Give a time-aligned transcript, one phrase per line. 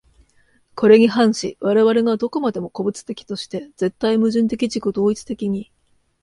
[0.73, 5.71] これに反し我々が何処までも個物的として、絶対矛盾的自己同一的に、